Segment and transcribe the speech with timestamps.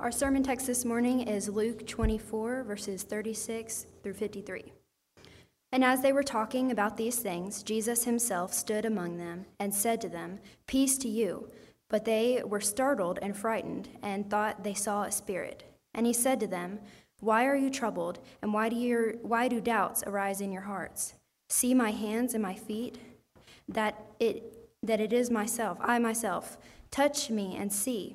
[0.00, 4.72] Our sermon text this morning is Luke 24, verses 36 through 53.
[5.72, 10.00] And as they were talking about these things, Jesus himself stood among them and said
[10.02, 10.38] to them,
[10.68, 11.50] Peace to you.
[11.88, 15.64] But they were startled and frightened and thought they saw a spirit.
[15.92, 16.78] And he said to them,
[17.18, 21.14] Why are you troubled, and why do, your, why do doubts arise in your hearts?
[21.48, 22.98] See my hands and my feet,
[23.68, 26.56] that it, that it is myself, I myself.
[26.92, 28.14] Touch me and see.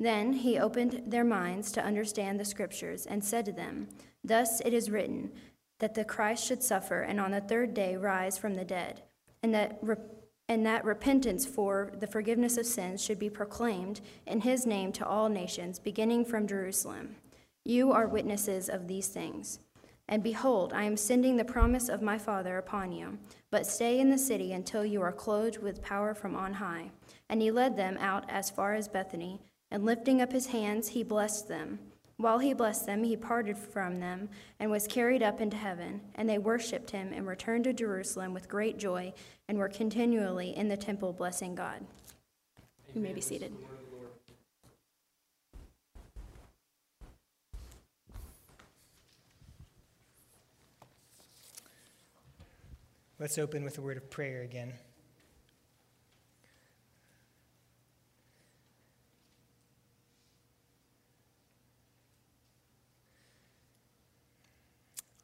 [0.00, 3.88] Then he opened their minds to understand the scriptures and said to them,
[4.22, 5.32] Thus it is written,
[5.80, 9.02] that the Christ should suffer and on the third day rise from the dead,
[9.42, 9.96] and that, re-
[10.48, 15.06] and that repentance for the forgiveness of sins should be proclaimed in his name to
[15.06, 17.16] all nations, beginning from Jerusalem.
[17.64, 19.60] You are witnesses of these things.
[20.08, 23.18] And behold, I am sending the promise of my Father upon you,
[23.50, 26.92] but stay in the city until you are clothed with power from on high.
[27.28, 31.02] And he led them out as far as Bethany, and lifting up his hands, he
[31.02, 31.78] blessed them.
[32.16, 36.00] While he blessed them, he parted from them and was carried up into heaven.
[36.16, 39.12] And they worshipped him and returned to Jerusalem with great joy
[39.46, 41.84] and were continually in the temple blessing God.
[42.94, 43.52] You may be seated.
[53.20, 54.72] Let's open with a word of prayer again.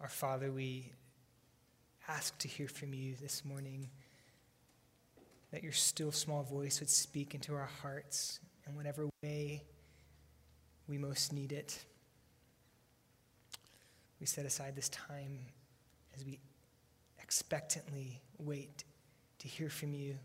[0.04, 0.92] Our Father, we
[2.10, 3.88] ask to hear from you this morning,
[5.50, 8.38] that your still small voice would speak into our hearts
[8.68, 9.64] in whatever way
[10.86, 11.82] we most need it.
[14.20, 15.38] We set aside this time
[16.14, 16.38] as we
[17.18, 18.84] expectantly wait
[19.38, 20.18] to hear from you.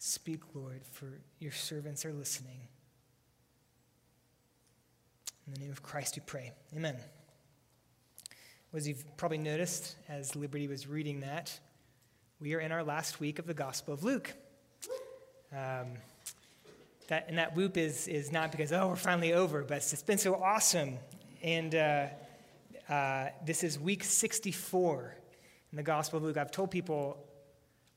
[0.00, 2.66] Speak, Lord, for your servants are listening.
[5.46, 6.50] In the name of Christ we pray.
[6.76, 6.96] Amen
[8.74, 11.58] as you've probably noticed as Liberty was reading that,
[12.40, 14.32] we are in our last week of the Gospel of Luke.
[15.52, 15.88] Um,
[17.08, 20.16] that, and that whoop is, is not because, oh, we're finally over, but it's been
[20.16, 20.96] so awesome.
[21.42, 22.06] And uh,
[22.88, 25.16] uh, this is week 64
[25.70, 26.38] in the Gospel of Luke.
[26.38, 27.18] I've told people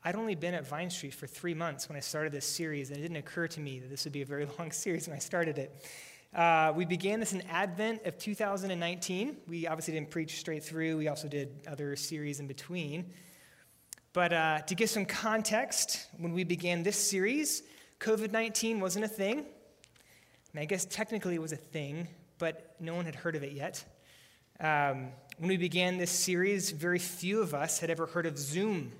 [0.04, 2.98] I'd only been at Vine Street for three months when I started this series, and
[2.98, 5.20] it didn't occur to me that this would be a very long series when I
[5.20, 5.74] started it.
[6.34, 9.36] Uh, we began this in Advent of 2019.
[9.48, 13.12] We obviously didn't preach straight through, we also did other series in between.
[14.12, 17.62] But uh, to give some context, when we began this series,
[18.00, 19.44] COVID 19 wasn't a thing.
[20.52, 23.52] And I guess technically it was a thing, but no one had heard of it
[23.52, 23.84] yet.
[24.58, 28.92] Um, when we began this series, very few of us had ever heard of Zoom.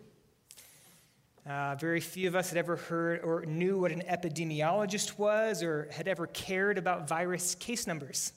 [1.49, 5.89] Uh, very few of us had ever heard or knew what an epidemiologist was or
[5.93, 8.33] had ever cared about virus case numbers.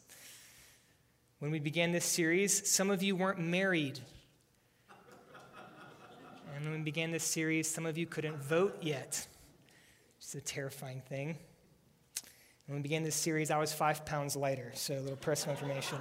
[1.40, 4.00] When we began this series, some of you weren't married.
[6.56, 9.26] And when we began this series, some of you couldn't vote yet.
[10.20, 11.36] It's a terrifying thing.
[12.68, 15.98] When we began this series, I was five pounds lighter, so a little personal information.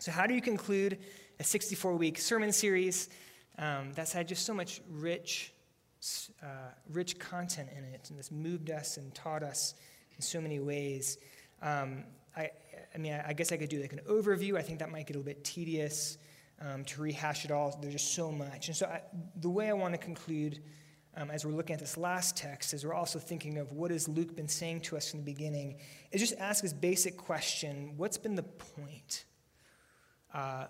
[0.00, 0.98] So, how do you conclude
[1.40, 3.08] a 64 week sermon series
[3.56, 5.53] um, that's had just so much rich
[6.42, 6.46] uh,
[6.90, 9.74] rich content in it, and this moved us and taught us
[10.16, 11.18] in so many ways.
[11.62, 12.04] Um,
[12.36, 12.50] I,
[12.94, 14.56] I mean, I, I guess I could do like an overview.
[14.56, 16.18] I think that might get a little bit tedious
[16.60, 17.78] um, to rehash it all.
[17.80, 18.68] There's just so much.
[18.68, 19.00] And so, I,
[19.40, 20.62] the way I want to conclude
[21.16, 24.08] um, as we're looking at this last text, as we're also thinking of what has
[24.08, 25.78] Luke been saying to us from the beginning,
[26.10, 29.24] is just ask this basic question what's been the point?
[30.32, 30.66] Uh,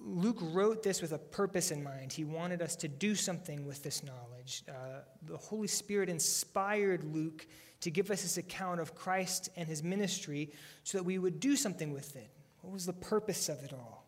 [0.00, 2.12] Luke wrote this with a purpose in mind.
[2.12, 4.62] He wanted us to do something with this knowledge.
[4.68, 7.46] Uh, the Holy Spirit inspired Luke
[7.80, 10.52] to give us this account of Christ and his ministry
[10.82, 12.30] so that we would do something with it.
[12.62, 14.06] What was the purpose of it all?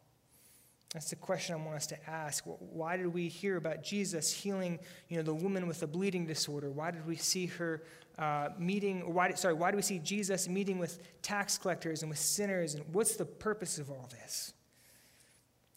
[0.92, 2.42] That's the question I want us to ask.
[2.44, 6.68] Why did we hear about Jesus healing, you know, the woman with a bleeding disorder?
[6.68, 7.84] Why did we see her
[8.18, 12.10] uh, meeting, or why, sorry, why do we see Jesus meeting with tax collectors and
[12.10, 12.74] with sinners?
[12.74, 14.52] And what's the purpose of all this?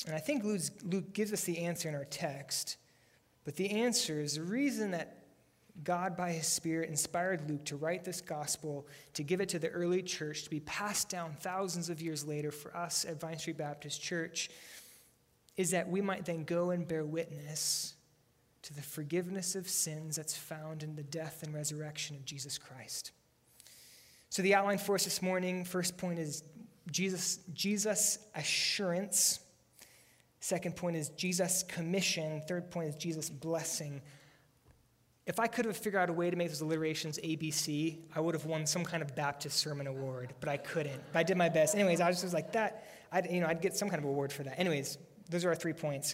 [0.06, 2.78] And I think Luke gives us the answer in our text.
[3.46, 5.24] But the answer is the reason that
[5.84, 9.70] God, by his Spirit, inspired Luke to write this gospel, to give it to the
[9.70, 13.58] early church, to be passed down thousands of years later for us at Vine Street
[13.58, 14.50] Baptist Church,
[15.58, 17.96] is that we might then go and bear witness
[18.64, 23.12] to the forgiveness of sins that's found in the death and resurrection of Jesus Christ.
[24.30, 26.44] So, the outline for us this morning first point is
[26.92, 29.40] Jesus, Jesus' assurance.
[30.44, 32.42] Second point is Jesus' commission.
[32.50, 34.02] Third point is Jesus' blessing.
[35.26, 38.36] If I could have figured out a way to make those alliterations ABC, I would
[38.36, 41.02] have won some kind of Baptist sermon award, but I couldn't.
[41.14, 41.76] But I did my best.
[41.76, 42.84] Anyways, I just was like that.
[43.10, 44.60] I'd, you know, I'd get some kind of award for that.
[44.60, 44.98] Anyways,
[45.30, 46.14] those are our three points.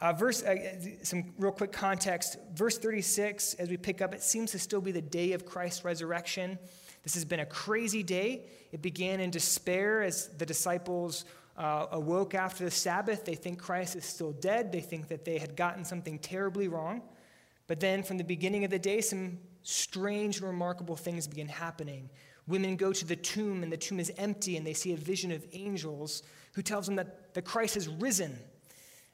[0.00, 0.56] Uh, verse, uh,
[1.02, 2.38] some real quick context.
[2.54, 5.84] Verse 36, as we pick up, it seems to still be the day of Christ's
[5.84, 6.58] resurrection.
[7.02, 8.46] This has been a crazy day.
[8.72, 11.26] It began in despair as the disciples
[11.56, 13.24] uh, awoke after the Sabbath.
[13.24, 14.72] They think Christ is still dead.
[14.72, 17.02] They think that they had gotten something terribly wrong.
[17.66, 22.08] But then, from the beginning of the day, some strange and remarkable things begin happening.
[22.46, 25.32] Women go to the tomb, and the tomb is empty, and they see a vision
[25.32, 26.22] of angels
[26.52, 28.38] who tells them that the Christ has risen.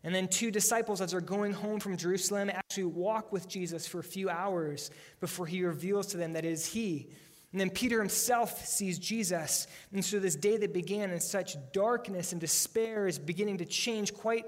[0.04, 4.00] And then two disciples, as they're going home from Jerusalem, actually walk with Jesus for
[4.00, 4.90] a few hours
[5.20, 7.08] before he reveals to them that it is he.
[7.52, 9.66] And then Peter himself sees Jesus.
[9.92, 14.14] And so this day that began in such darkness and despair is beginning to change
[14.14, 14.46] quite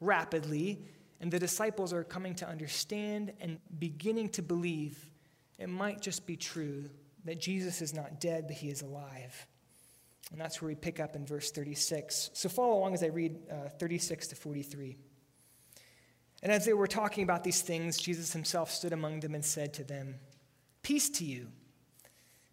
[0.00, 0.84] rapidly.
[1.20, 5.08] And the disciples are coming to understand and beginning to believe
[5.58, 6.90] it might just be true
[7.24, 9.46] that Jesus is not dead, but he is alive.
[10.32, 12.30] And that's where we pick up in verse 36.
[12.32, 14.96] So follow along as I read uh, 36 to 43.
[16.42, 19.72] And as they were talking about these things, Jesus himself stood among them and said
[19.74, 20.16] to them,
[20.82, 21.48] Peace to you.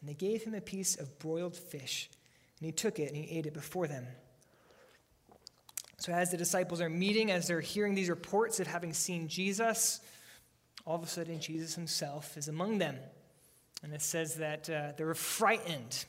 [0.00, 2.10] And they gave him a piece of broiled fish.
[2.58, 4.06] And he took it and he ate it before them.
[5.98, 10.00] So, as the disciples are meeting, as they're hearing these reports of having seen Jesus,
[10.86, 12.96] all of a sudden Jesus himself is among them.
[13.82, 16.04] And it says that uh, they were frightened.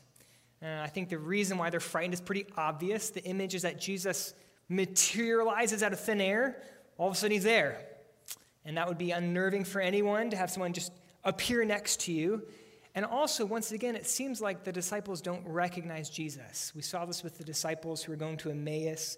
[0.61, 3.09] And I think the reason why they're frightened is pretty obvious.
[3.09, 4.33] The image is that Jesus
[4.69, 6.61] materializes out of thin air.
[6.97, 7.85] All of a sudden, he's there.
[8.63, 10.93] And that would be unnerving for anyone to have someone just
[11.23, 12.43] appear next to you.
[12.93, 16.73] And also, once again, it seems like the disciples don't recognize Jesus.
[16.75, 19.17] We saw this with the disciples who were going to Emmaus.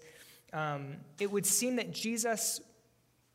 [0.52, 2.60] Um, it would seem that Jesus,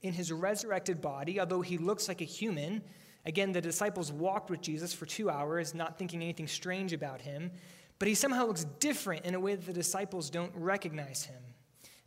[0.01, 2.81] in his resurrected body, although he looks like a human,
[3.25, 7.51] Again, the disciples walked with Jesus for two hours, not thinking anything strange about him,
[7.97, 11.41] but he somehow looks different in a way that the disciples don't recognize him.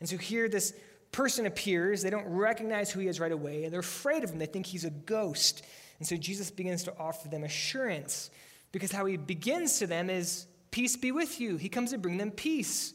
[0.00, 0.75] And so here, this
[1.12, 2.02] person appears.
[2.02, 4.38] They don't recognize who he is right away, and they're afraid of him.
[4.38, 5.64] They think he's a ghost.
[6.03, 8.33] And so Jesus begins to offer them assurance
[8.73, 11.57] because how he begins to them is, Peace be with you.
[11.59, 12.93] He comes to bring them peace.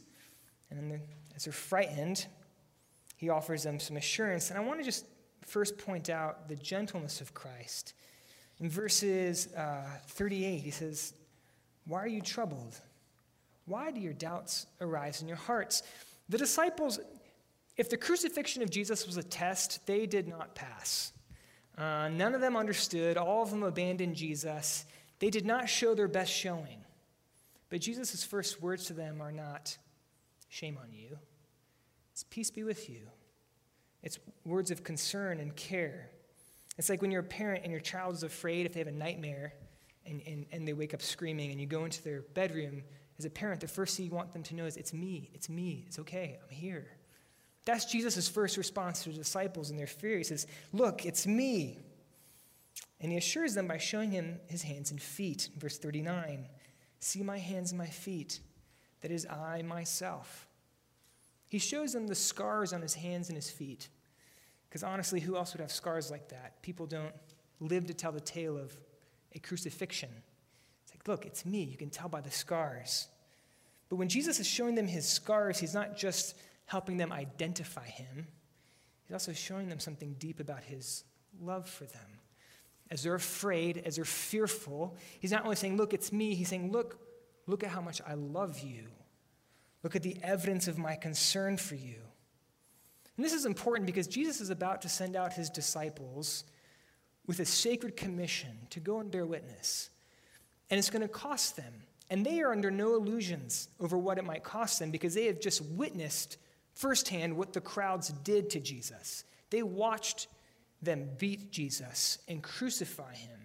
[0.69, 1.01] And then
[1.33, 2.27] as they're frightened,
[3.15, 4.49] he offers them some assurance.
[4.49, 5.05] And I want to just
[5.45, 7.93] first point out the gentleness of Christ.
[8.59, 11.13] In verses uh, 38, he says,
[11.85, 12.77] Why are you troubled?
[13.67, 15.81] Why do your doubts arise in your hearts?
[16.27, 16.99] The disciples,
[17.77, 21.13] if the crucifixion of Jesus was a test, they did not pass.
[21.77, 23.17] Uh, none of them understood.
[23.17, 24.85] All of them abandoned Jesus.
[25.19, 26.83] They did not show their best showing.
[27.69, 29.77] But Jesus' first words to them are not,
[30.49, 31.17] Shame on you.
[32.13, 33.01] It's peace be with you.
[34.01, 36.09] It's words of concern and care.
[36.77, 38.91] It's like when you're a parent and your child is afraid if they have a
[38.91, 39.53] nightmare
[40.05, 42.83] and, and, and they wake up screaming and you go into their bedroom.
[43.19, 45.49] As a parent, the first thing you want them to know is, It's me, it's
[45.49, 46.87] me, it's okay, I'm here.
[47.67, 50.17] That's Jesus' first response to the disciples in their fear.
[50.17, 51.79] He says, Look, it's me.
[53.01, 55.49] And he assures them by showing him his hands and feet.
[55.57, 56.45] Verse 39
[57.01, 58.39] See my hands and my feet,
[59.01, 60.47] that is I myself.
[61.49, 63.89] He shows them the scars on his hands and his feet.
[64.69, 66.61] Because honestly, who else would have scars like that?
[66.61, 67.13] People don't
[67.59, 68.73] live to tell the tale of
[69.35, 70.09] a crucifixion.
[70.85, 71.63] It's like, look, it's me.
[71.63, 73.09] You can tell by the scars.
[73.89, 76.35] But when Jesus is showing them his scars, he's not just
[76.67, 78.27] helping them identify him,
[79.03, 81.03] he's also showing them something deep about his
[81.41, 82.19] love for them.
[82.89, 86.71] As they're afraid, as they're fearful, he's not only saying, Look, it's me, he's saying,
[86.71, 86.99] Look,
[87.47, 88.85] look at how much I love you.
[89.83, 91.95] Look at the evidence of my concern for you.
[93.15, 96.43] And this is important because Jesus is about to send out his disciples
[97.25, 99.89] with a sacred commission to go and bear witness.
[100.69, 101.73] and it's going to cost them.
[102.09, 105.39] And they are under no illusions over what it might cost them because they have
[105.39, 106.37] just witnessed
[106.77, 109.23] firsthand what the crowds did to Jesus.
[109.49, 110.27] They watched
[110.81, 113.39] them beat Jesus and crucify him.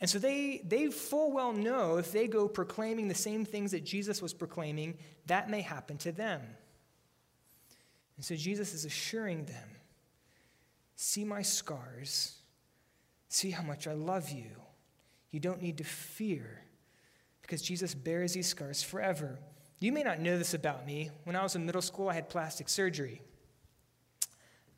[0.00, 3.84] And so they, they full well know if they go proclaiming the same things that
[3.84, 6.40] Jesus was proclaiming, that may happen to them.
[8.16, 9.68] And so Jesus is assuring them
[10.96, 12.36] see my scars,
[13.28, 14.50] see how much I love you.
[15.30, 16.62] You don't need to fear
[17.42, 19.38] because Jesus bears these scars forever.
[19.80, 21.10] You may not know this about me.
[21.24, 23.20] When I was in middle school, I had plastic surgery.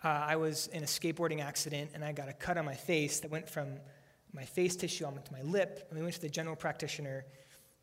[0.03, 3.21] Uh, I was in a skateboarding accident and I got a cut on my face
[3.21, 3.69] that went from
[4.33, 5.87] my face tissue onto my lip.
[5.89, 7.25] And we went to the general practitioner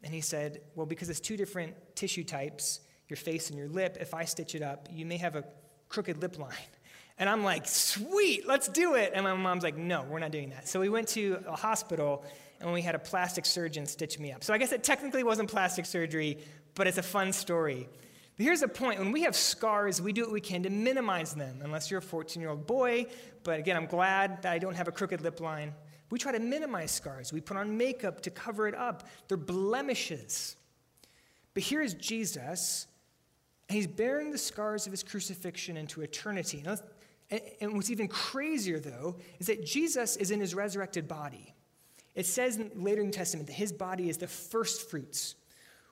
[0.03, 3.98] and he said, Well, because it's two different tissue types, your face and your lip,
[4.00, 5.43] if I stitch it up, you may have a
[5.89, 6.53] crooked lip line.
[7.20, 9.12] And I'm like, Sweet, let's do it.
[9.15, 10.67] And my mom's like, No, we're not doing that.
[10.67, 12.25] So we went to a hospital
[12.60, 14.43] and we had a plastic surgeon stitch me up.
[14.43, 16.38] So I guess it technically wasn't plastic surgery,
[16.75, 17.88] but it's a fun story.
[18.38, 21.34] But here's the point when we have scars, we do what we can to minimize
[21.36, 23.06] them, unless you're a 14 year old boy.
[23.44, 25.74] But again, I'm glad that I don't have a crooked lip line.
[26.10, 27.34] We try to minimize scars.
[27.34, 29.08] We put on makeup to cover it up.
[29.27, 30.56] They're blemishes.
[31.53, 32.88] But here is Jesus,
[33.70, 36.63] and he's bearing the scars of his crucifixion into eternity.
[37.62, 41.53] And what's even crazier, though, is that Jesus is in his resurrected body.
[42.15, 45.36] It says later in the Testament that his body is the first fruits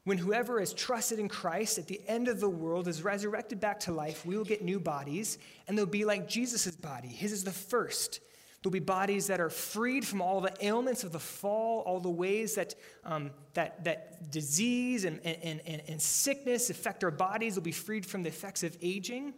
[0.04, 3.80] when whoever has trusted in Christ at the end of the world is resurrected back
[3.82, 7.08] to life, we will get new bodies, and they'll be like Jesus' body.
[7.08, 8.20] His is the first.
[8.62, 12.10] There'll be bodies that are freed from all the ailments of the fall, all the
[12.10, 17.56] ways that, um, that, that disease and, and, and, and sickness affect our bodies.
[17.56, 19.34] They'll be freed from the effects of aging.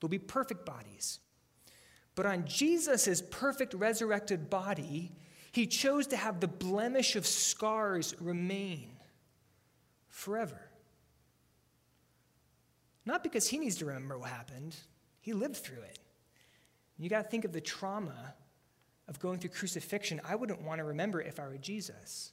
[0.00, 1.20] They'll be perfect bodies.
[2.14, 5.12] But on Jesus' perfect resurrected body,
[5.52, 8.95] he chose to have the blemish of scars remain
[10.16, 10.58] forever.
[13.04, 14.74] Not because he needs to remember what happened,
[15.20, 15.98] he lived through it.
[16.98, 18.34] You got to think of the trauma
[19.08, 20.22] of going through crucifixion.
[20.24, 22.32] I wouldn't want to remember if I were Jesus.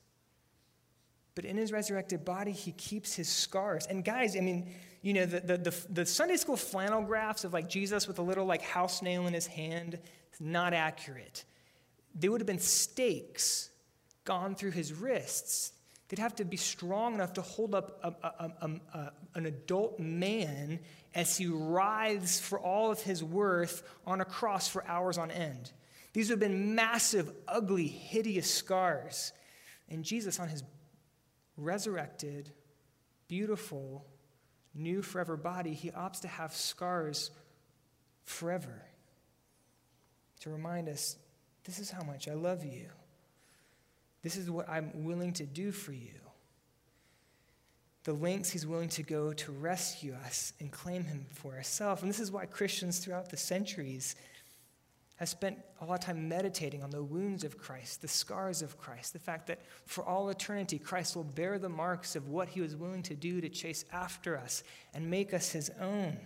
[1.36, 3.86] But in his resurrected body, he keeps his scars.
[3.88, 7.52] And guys, I mean, you know, the, the, the, the Sunday school flannel graphs of
[7.52, 10.00] like Jesus with a little like house nail in his hand
[10.32, 11.44] is not accurate.
[12.16, 13.72] There would have been stakes
[14.24, 15.74] gone through his wrists
[16.14, 20.78] They'd have to be strong enough to hold up a, a, a, an adult man
[21.16, 25.72] as he writhes for all of his worth on a cross for hours on end.
[26.14, 29.34] These would have been massive, ugly, hideous scars.
[29.90, 30.64] And Jesus, on his
[31.58, 32.52] resurrected,
[33.28, 34.06] beautiful,
[34.76, 37.32] new forever body, he opts to have scars
[38.24, 38.86] forever
[40.42, 41.18] to remind us
[41.64, 42.90] this is how much I love you.
[44.24, 46.16] This is what I'm willing to do for you.
[48.06, 52.02] The lengths he's willing to go to rescue us and claim him for ourselves.
[52.02, 54.16] And this is why Christians throughout the centuries
[55.18, 58.78] have spent a lot of time meditating on the wounds of Christ, the scars of
[58.78, 62.62] Christ, the fact that for all eternity, Christ will bear the marks of what he
[62.62, 64.64] was willing to do to chase after us
[64.94, 66.18] and make us his own.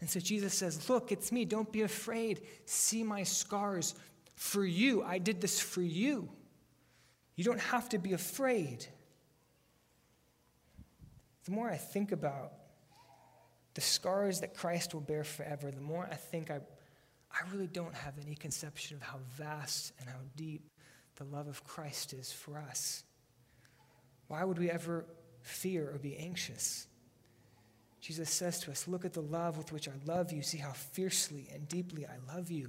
[0.00, 1.44] And so Jesus says, Look, it's me.
[1.44, 2.42] Don't be afraid.
[2.64, 3.94] See my scars
[4.34, 5.02] for you.
[5.02, 6.28] I did this for you.
[7.40, 8.84] You don't have to be afraid.
[11.46, 12.52] The more I think about
[13.72, 16.56] the scars that Christ will bear forever, the more I think I,
[17.32, 20.68] I really don't have any conception of how vast and how deep
[21.16, 23.04] the love of Christ is for us.
[24.28, 25.06] Why would we ever
[25.40, 26.88] fear or be anxious?
[28.02, 30.42] Jesus says to us, Look at the love with which I love you.
[30.42, 32.68] See how fiercely and deeply I love you.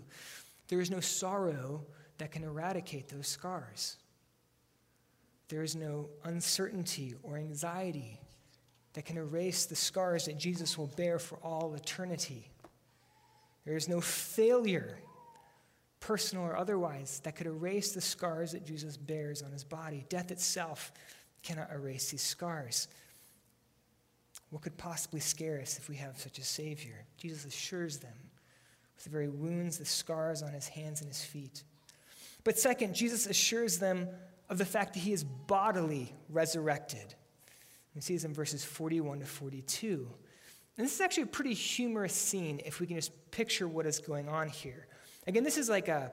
[0.70, 1.86] There is no sorrow
[2.20, 3.98] that can eradicate those scars.
[5.52, 8.18] There is no uncertainty or anxiety
[8.94, 12.50] that can erase the scars that Jesus will bear for all eternity.
[13.66, 14.98] There is no failure,
[16.00, 20.06] personal or otherwise, that could erase the scars that Jesus bears on his body.
[20.08, 20.94] Death itself
[21.44, 22.88] cannot erase these scars.
[24.52, 27.04] What could possibly scare us if we have such a Savior?
[27.18, 28.16] Jesus assures them
[28.96, 31.64] with the very wounds, the scars on his hands and his feet.
[32.46, 34.08] But second, Jesus assures them
[34.52, 37.16] of the fact that he is bodily resurrected.
[37.96, 40.08] We see this in verses 41 to 42.
[40.78, 44.00] And this is actually a pretty humorous scene if we can just picture what is
[44.00, 44.88] going on here.
[45.26, 46.12] Again, this is like a,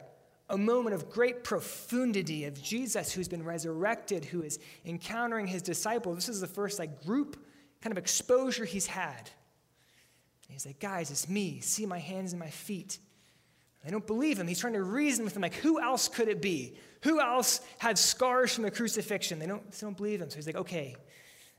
[0.49, 6.15] a moment of great profundity of Jesus who's been resurrected, who is encountering his disciples.
[6.15, 7.45] This is the first like group
[7.81, 9.19] kind of exposure he's had.
[9.19, 11.59] And he's like, guys, it's me.
[11.59, 13.01] See my hands and my feet.
[13.85, 14.49] They don't believe him.
[14.49, 16.77] He's trying to reason with them, like, who else could it be?
[17.03, 19.39] Who else had scars from the crucifixion?
[19.39, 20.31] They don't, they don't believe him.
[20.31, 20.97] So he's like, okay.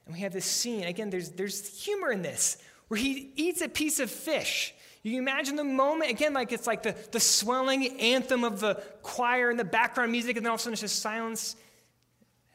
[0.05, 0.83] And we have this scene.
[0.83, 2.57] Again, there's, there's humor in this
[2.89, 4.73] where he eats a piece of fish.
[5.01, 8.75] You can imagine the moment, again, like it's like the, the swelling anthem of the
[9.01, 11.55] choir and the background music, and then all of a sudden it's just silence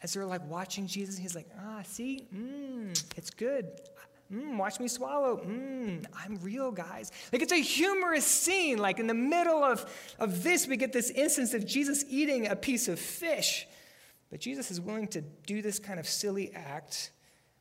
[0.02, 1.16] as they're like watching Jesus.
[1.16, 3.70] He's like, ah, see, mm, it's good.
[4.34, 5.36] Mm, watch me swallow.
[5.46, 7.12] Mm, I'm real, guys.
[7.32, 8.78] Like it's a humorous scene.
[8.78, 9.86] Like in the middle of,
[10.18, 13.66] of this, we get this instance of Jesus eating a piece of fish.
[14.30, 17.12] But Jesus is willing to do this kind of silly act,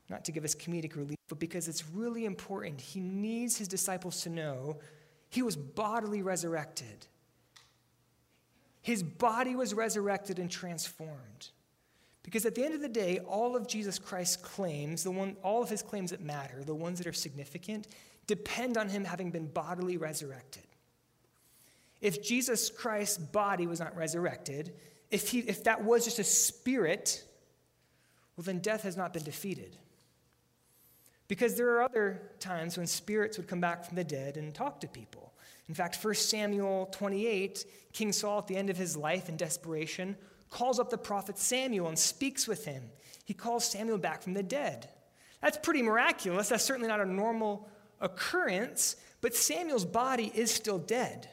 [0.09, 2.81] not to give us comedic relief, but because it's really important.
[2.81, 4.79] He needs his disciples to know
[5.29, 7.07] he was bodily resurrected.
[8.81, 11.49] His body was resurrected and transformed.
[12.23, 15.61] Because at the end of the day, all of Jesus Christ's claims, the one, all
[15.61, 17.87] of his claims that matter, the ones that are significant,
[18.27, 20.63] depend on him having been bodily resurrected.
[22.01, 24.73] If Jesus Christ's body was not resurrected,
[25.11, 27.23] if, he, if that was just a spirit,
[28.35, 29.77] well, then death has not been defeated.
[31.27, 34.79] Because there are other times when spirits would come back from the dead and talk
[34.81, 35.33] to people.
[35.69, 40.17] In fact, 1 Samuel 28, King Saul, at the end of his life in desperation,
[40.53, 42.83] calls up the prophet Samuel and speaks with him.
[43.25, 44.87] He calls Samuel back from the dead.
[45.41, 46.49] That's pretty miraculous.
[46.49, 47.67] That's certainly not a normal
[47.99, 51.27] occurrence, but Samuel's body is still dead.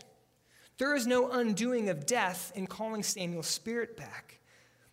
[0.79, 4.41] There is no undoing of death in calling Samuel's spirit back.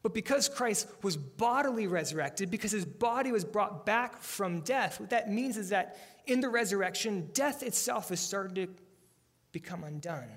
[0.03, 5.09] But because Christ was bodily resurrected, because his body was brought back from death, what
[5.11, 8.67] that means is that in the resurrection, death itself is starting to
[9.53, 10.29] become undone.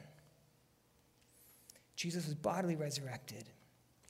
[1.96, 3.44] Jesus was bodily resurrected.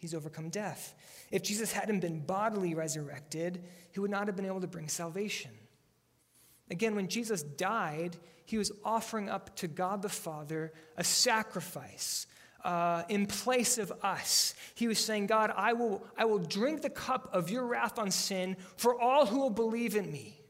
[0.01, 0.95] He's overcome death.
[1.31, 5.51] If Jesus hadn't been bodily resurrected, he would not have been able to bring salvation.
[6.71, 8.17] Again, when Jesus died,
[8.47, 12.27] he was offering up to God the Father a sacrifice
[12.65, 14.55] uh, in place of us.
[14.75, 18.11] He was saying, God, I will, I will drink the cup of your wrath on
[18.11, 20.41] sin for all who will believe in me.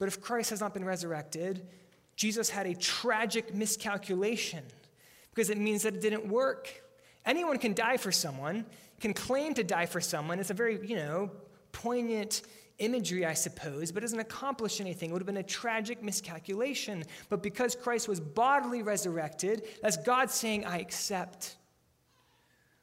[0.00, 1.68] But if Christ has not been resurrected,
[2.16, 4.64] Jesus had a tragic miscalculation
[5.30, 6.82] because it means that it didn't work.
[7.26, 8.64] Anyone can die for someone,
[9.00, 10.38] can claim to die for someone.
[10.38, 11.30] It's a very, you know,
[11.72, 12.42] poignant
[12.78, 15.10] imagery, I suppose, but doesn't accomplish anything.
[15.10, 17.04] It would have been a tragic miscalculation.
[17.28, 21.56] But because Christ was bodily resurrected, that's God saying, I accept.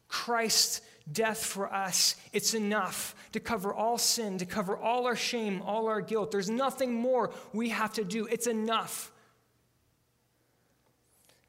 [0.07, 5.61] Christ's death for us, it's enough to cover all sin, to cover all our shame,
[5.63, 6.31] all our guilt.
[6.31, 8.25] There's nothing more we have to do.
[8.27, 9.11] It's enough.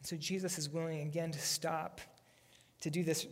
[0.02, 2.00] So Jesus is willing again to stop
[2.84, 3.26] to do this.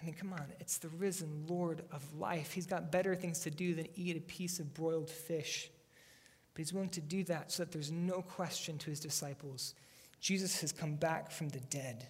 [0.00, 2.52] I mean, come on, it's the risen Lord of life.
[2.52, 5.70] He's got better things to do than eat a piece of broiled fish.
[6.52, 9.74] But he's willing to do that so that there's no question to his disciples.
[10.20, 12.08] Jesus has come back from the dead,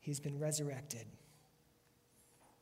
[0.00, 1.04] he's been resurrected.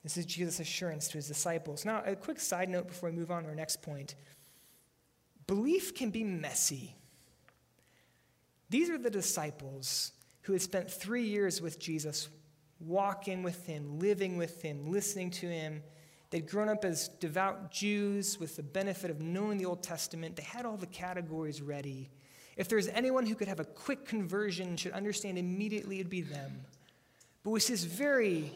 [0.02, 1.84] This is Jesus' assurance to his disciples.
[1.84, 4.14] Now, a quick side note before we move on to our next point
[5.46, 6.94] belief can be messy.
[8.70, 12.28] These are the disciples who had spent three years with Jesus
[12.80, 15.82] walking with him, living with him, listening to him.
[16.30, 20.36] They'd grown up as devout Jews with the benefit of knowing the Old Testament.
[20.36, 22.10] They had all the categories ready.
[22.56, 26.60] If there's anyone who could have a quick conversion, should understand immediately, it'd be them.
[27.44, 28.52] But with this very,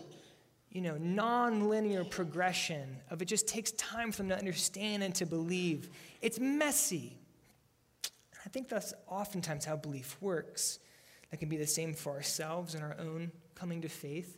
[0.71, 5.25] you know, non-linear progression of it just takes time for them to understand and to
[5.25, 5.89] believe.
[6.21, 7.17] It's messy.
[8.45, 10.79] I think that's oftentimes how belief works.
[11.31, 13.33] That can be the same for ourselves and our own
[13.63, 14.37] coming to faith.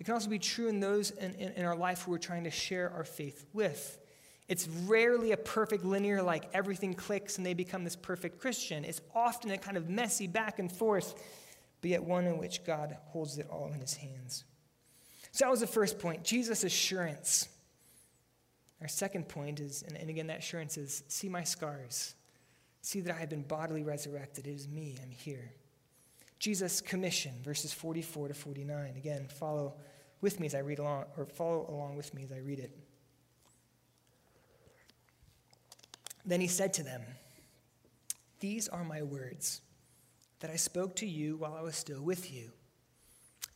[0.00, 2.42] It can also be true in those in, in, in, our life who we're trying
[2.44, 3.96] to share our faith with.
[4.48, 8.84] It's rarely a perfect linear, like everything clicks and they become this perfect Christian.
[8.84, 11.14] It's often a kind of messy back and forth,
[11.80, 14.42] but yet one in which God holds it all in his hands.
[15.30, 17.48] So that was the first point Jesus' assurance.
[18.80, 22.16] Our second point is, and, and again, that assurance is see my scars.
[22.82, 24.48] See that I have been bodily resurrected.
[24.48, 25.52] It is me, I'm here.
[26.38, 28.94] Jesus' commission, verses 44 to 49.
[28.96, 29.74] Again, follow
[30.20, 32.76] with me as I read along, or follow along with me as I read it.
[36.24, 37.02] Then he said to them,
[38.40, 39.60] These are my words
[40.40, 42.50] that I spoke to you while I was still with you,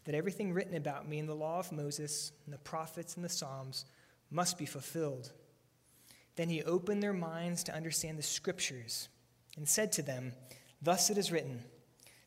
[0.04, 3.28] that everything written about me in the law of Moses and the prophets and the
[3.28, 3.84] Psalms
[4.30, 5.32] must be fulfilled.
[6.36, 9.08] Then he opened their minds to understand the scriptures
[9.56, 10.32] and said to them,
[10.80, 11.64] Thus it is written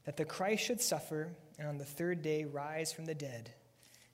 [0.06, 3.54] that the Christ should suffer and on the third day rise from the dead,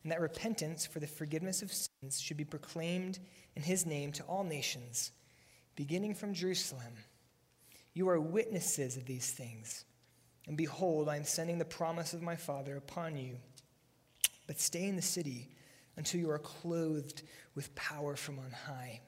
[0.04, 3.19] and that repentance for the forgiveness of sins should be proclaimed
[3.56, 5.12] in his name to all nations,
[5.75, 6.93] beginning from Jerusalem.
[7.93, 9.86] You are witnesses of these things.
[10.47, 13.38] And behold, I am sending the promise of my Father upon you.
[14.47, 15.49] But stay in the city
[15.95, 17.21] until you are clothed
[17.56, 19.02] with power from on high.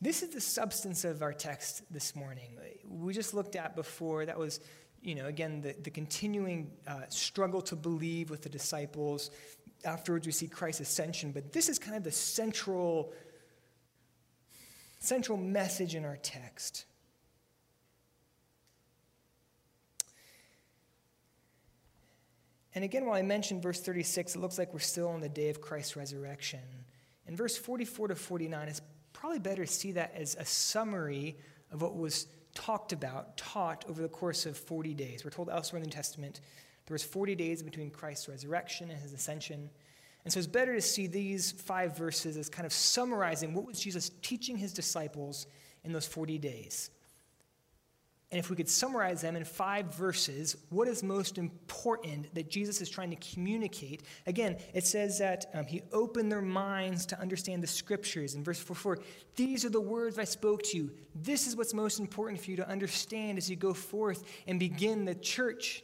[0.00, 2.50] This is the substance of our text this morning.
[2.86, 4.60] We just looked at before, that was,
[5.02, 9.30] you know, again, the, the continuing uh, struggle to believe with the disciples.
[9.84, 13.12] Afterwards, we see Christ's ascension, but this is kind of the central,
[14.98, 16.84] central message in our text.
[22.74, 25.48] And again, while I mentioned verse 36, it looks like we're still on the day
[25.48, 26.60] of Christ's resurrection.
[27.26, 28.80] In verse 44 to 49, it's
[29.12, 31.36] probably better to see that as a summary
[31.72, 35.24] of what was talked about, taught over the course of 40 days.
[35.24, 36.40] We're told elsewhere in the New Testament
[36.86, 39.68] there was 40 days between Christ's resurrection and his ascension.
[40.24, 43.80] And so it's better to see these five verses as kind of summarizing what was
[43.80, 45.46] Jesus teaching his disciples
[45.84, 46.90] in those 40 days.
[48.30, 52.82] And if we could summarize them in five verses, what is most important that Jesus
[52.82, 54.02] is trying to communicate?
[54.26, 58.34] Again, it says that um, he opened their minds to understand the scriptures.
[58.34, 58.98] In verse 44,
[59.36, 60.90] these are the words I spoke to you.
[61.14, 65.06] This is what's most important for you to understand as you go forth and begin
[65.06, 65.82] the church.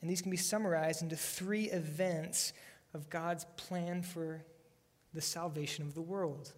[0.00, 2.52] And these can be summarized into three events
[2.92, 4.44] of God's plan for
[5.12, 6.52] the salvation of the world.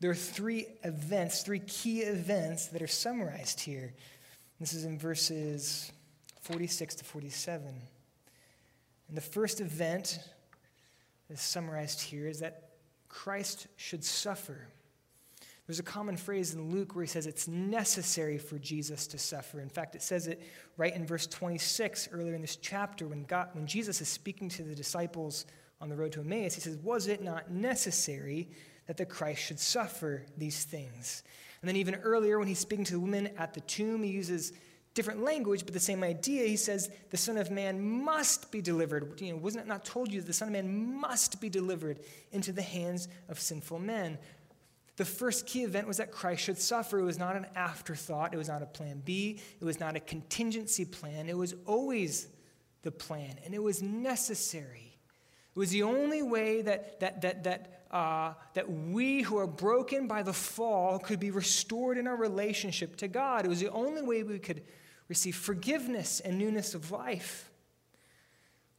[0.00, 3.92] There are three events, three key events that are summarized here.
[4.58, 5.92] This is in verses
[6.40, 7.66] 46 to 47.
[9.08, 10.18] And the first event
[11.28, 12.70] that is summarized here is that
[13.08, 14.68] Christ should suffer.
[15.66, 19.60] There's a common phrase in Luke where he says it's necessary for Jesus to suffer.
[19.60, 20.42] In fact, it says it
[20.76, 24.62] right in verse 26 earlier in this chapter when, God, when Jesus is speaking to
[24.62, 25.46] the disciples
[25.80, 26.54] on the road to Emmaus.
[26.54, 28.48] He says, Was it not necessary
[28.90, 31.22] that the Christ should suffer these things.
[31.62, 34.52] And then, even earlier, when he's speaking to the women at the tomb, he uses
[34.94, 36.48] different language, but the same idea.
[36.48, 39.20] He says, The Son of Man must be delivered.
[39.20, 42.00] You know, wasn't it not told you that the Son of Man must be delivered
[42.32, 44.18] into the hands of sinful men?
[44.96, 46.98] The first key event was that Christ should suffer.
[46.98, 50.00] It was not an afterthought, it was not a plan B, it was not a
[50.00, 51.28] contingency plan.
[51.28, 52.26] It was always
[52.82, 54.89] the plan, and it was necessary.
[55.60, 60.06] It was the only way that, that, that, that uh, that we who are broken
[60.06, 63.44] by the fall could be restored in our relationship to God.
[63.44, 64.62] It was the only way we could
[65.08, 67.50] receive forgiveness and newness of life.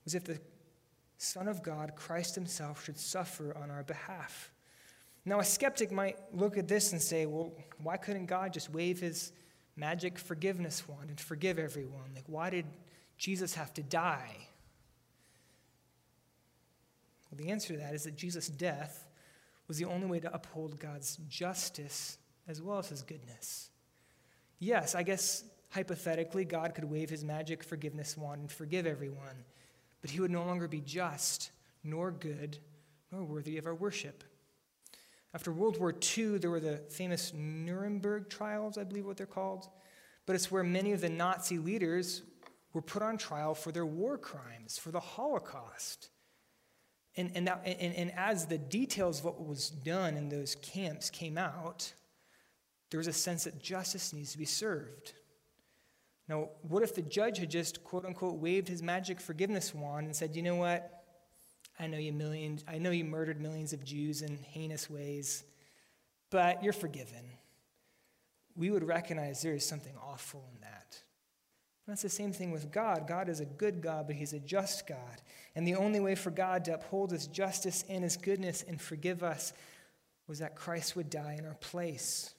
[0.05, 0.39] Was if the
[1.19, 4.51] Son of God, Christ Himself, should suffer on our behalf.
[5.23, 8.99] Now, a skeptic might look at this and say, well, why couldn't God just wave
[8.99, 9.33] His
[9.75, 12.09] magic forgiveness wand and forgive everyone?
[12.15, 12.65] Like, why did
[13.19, 14.47] Jesus have to die?
[17.31, 19.07] Well, the answer to that is that Jesus' death
[19.67, 22.17] was the only way to uphold God's justice
[22.47, 23.69] as well as his goodness.
[24.59, 29.45] Yes, I guess hypothetically, God could wave his magic forgiveness wand and forgive everyone,
[30.01, 31.51] but he would no longer be just,
[31.83, 32.57] nor good,
[33.11, 34.23] nor worthy of our worship.
[35.33, 39.69] After World War II, there were the famous Nuremberg trials, I believe what they're called.
[40.25, 42.23] But it's where many of the Nazi leaders
[42.73, 46.09] were put on trial for their war crimes, for the Holocaust.
[47.17, 51.09] And, and, that, and, and as the details of what was done in those camps
[51.09, 51.91] came out,
[52.89, 55.13] there was a sense that justice needs to be served.
[56.29, 60.15] Now, what if the judge had just, quote unquote, waved his magic forgiveness wand and
[60.15, 61.03] said, you know what?
[61.79, 65.43] I know you millions, I know you murdered millions of Jews in heinous ways,
[66.29, 67.25] but you're forgiven.
[68.55, 71.01] We would recognize there is something awful in that.
[71.87, 73.07] That's the same thing with God.
[73.07, 75.21] God is a good God, but He's a just God.
[75.55, 79.23] And the only way for God to uphold His justice and His goodness and forgive
[79.23, 79.53] us
[80.27, 82.33] was that Christ would die in our place.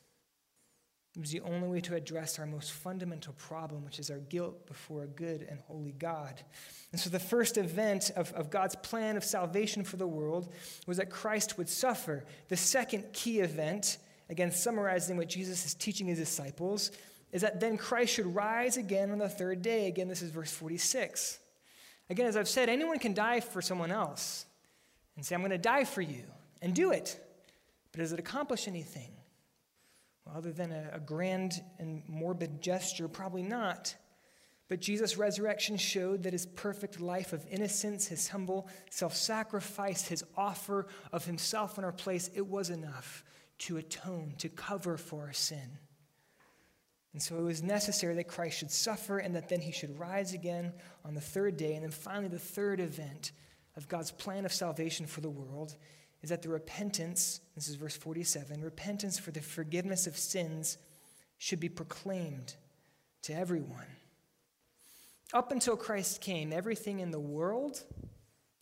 [1.15, 4.67] It was the only way to address our most fundamental problem, which is our guilt
[4.67, 6.41] before a good and holy God.
[6.91, 10.51] And so, the first event of, of God's plan of salvation for the world
[10.87, 12.25] was that Christ would suffer.
[12.49, 13.99] The second key event,
[14.31, 16.93] again, summarizing what Jesus is teaching his disciples,
[17.33, 19.87] is that then Christ should rise again on the third day.
[19.87, 21.39] Again, this is verse 46.
[22.11, 24.45] Again, as I've said, anyone can die for someone else
[25.17, 26.25] and say, I'm going to die for you,
[26.61, 27.19] and do it.
[27.91, 29.11] But does it accomplish anything?
[30.25, 33.95] Well, other than a, a grand and morbid gesture, probably not.
[34.69, 40.25] But Jesus' resurrection showed that his perfect life of innocence, his humble self sacrifice, his
[40.37, 43.25] offer of himself in our place, it was enough
[43.59, 45.79] to atone, to cover for our sin.
[47.13, 50.33] And so it was necessary that Christ should suffer and that then he should rise
[50.33, 50.73] again
[51.05, 51.75] on the third day.
[51.75, 53.33] And then finally, the third event
[53.77, 55.77] of God's plan of salvation for the world
[56.23, 60.79] is that the repentance, this is verse 47, repentance for the forgiveness of sins
[61.39, 62.55] should be proclaimed
[63.23, 63.87] to everyone.
[65.35, 67.83] Up until Christ came, everything in the world,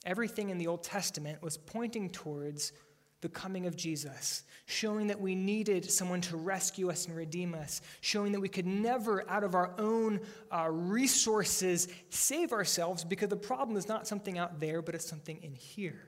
[0.07, 2.73] everything in the Old Testament was pointing towards
[3.21, 7.81] the coming of Jesus, showing that we needed someone to rescue us and redeem us,
[8.01, 13.37] showing that we could never, out of our own uh, resources, save ourselves because the
[13.37, 16.07] problem is not something out there, but it's something in here.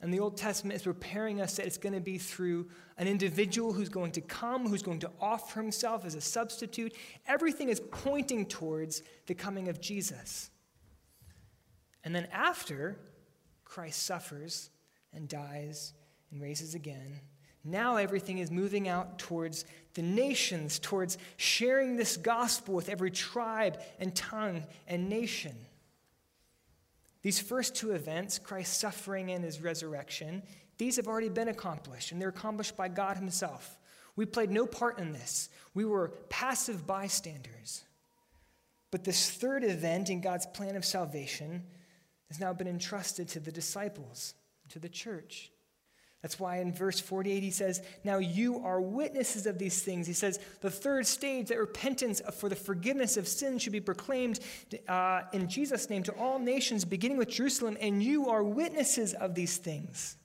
[0.00, 3.72] And the Old Testament is preparing us that it's going to be through an individual
[3.72, 6.94] who's going to come, who's going to offer himself as a substitute.
[7.26, 10.50] Everything is pointing towards the coming of Jesus.
[12.02, 12.98] And then after
[13.64, 14.68] Christ suffers
[15.12, 15.94] and dies
[16.34, 17.20] and raises again,
[17.64, 23.80] now everything is moving out towards the nations, towards sharing this gospel with every tribe
[23.98, 25.56] and tongue and nation.
[27.22, 30.42] These first two events, Christ's suffering and his resurrection,
[30.76, 33.78] these have already been accomplished, and they're accomplished by God himself.
[34.16, 37.84] We played no part in this, we were passive bystanders.
[38.90, 41.64] But this third event in God's plan of salvation
[42.28, 44.34] has now been entrusted to the disciples,
[44.68, 45.50] to the church.
[46.24, 50.06] That's why in verse 48 he says, Now you are witnesses of these things.
[50.06, 54.40] He says, The third stage, that repentance for the forgiveness of sins should be proclaimed
[54.88, 59.34] uh, in Jesus' name to all nations, beginning with Jerusalem, and you are witnesses of
[59.34, 60.16] these things.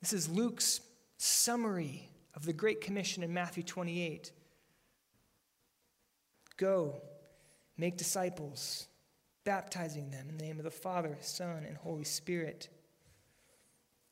[0.00, 0.80] This is Luke's
[1.16, 4.30] summary of the Great Commission in Matthew 28.
[6.56, 7.02] Go,
[7.76, 8.86] make disciples,
[9.42, 12.68] baptizing them in the name of the Father, Son, and Holy Spirit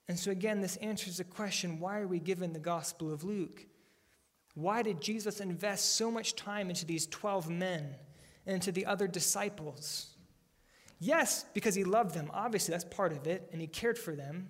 [0.09, 3.66] and so, again, this answers the question why are we given the Gospel of Luke?
[4.55, 7.94] Why did Jesus invest so much time into these 12 men
[8.47, 10.09] and into the other disciples?
[10.99, 12.31] Yes, because he loved them.
[12.33, 14.49] Obviously, that's part of it, and he cared for them.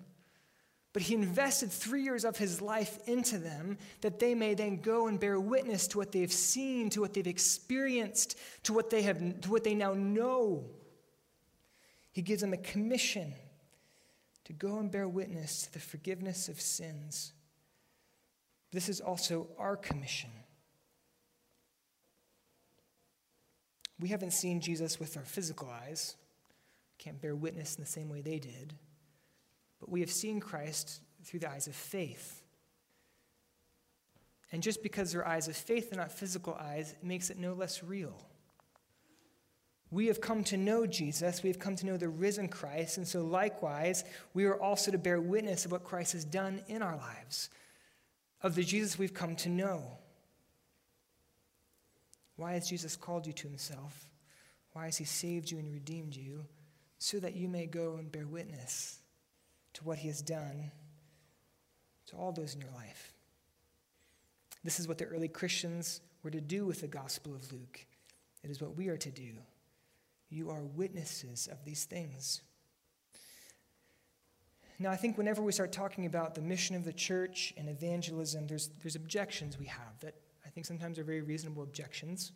[0.95, 5.09] But he invested three years of his life into them that they may then go
[5.09, 9.41] and bear witness to what they've seen, to what they've experienced, to what they, have,
[9.43, 10.65] to what they now know.
[12.13, 13.35] He gives them a commission
[14.49, 17.35] to go and bear witness to the forgiveness of sins.
[18.73, 20.31] This is also our commission.
[24.01, 26.17] We haven't seen Jesus with our physical eyes,
[26.97, 28.73] can't bear witness in the same way they did,
[29.81, 32.43] but we have seen Christ through the eyes of faith.
[34.51, 37.53] And just because they're eyes of faith and not physical eyes, it makes it no
[37.53, 38.17] less real.
[39.91, 41.43] We have come to know Jesus.
[41.43, 42.99] We have come to know the risen Christ.
[42.99, 46.83] And so, likewise, we are also to bear witness of what Christ has done in
[46.83, 47.49] our lives,
[48.43, 49.83] of the Jesus we've come to know.
[52.37, 54.09] Why has Jesus called you to himself?
[54.73, 56.45] Why has he saved you and redeemed you?
[56.99, 58.99] So that you may go and bear witness
[59.75, 60.71] to what he has done
[62.09, 63.13] to all those in your life.
[64.65, 67.87] This is what the early Christians were to do with the Gospel of Luke.
[68.43, 69.31] It is what we are to do.
[70.31, 72.43] You are witnesses of these things.
[74.79, 78.47] Now, I think whenever we start talking about the mission of the church and evangelism,
[78.47, 80.15] there's, there's objections we have that
[80.47, 82.33] I think sometimes are very reasonable objections.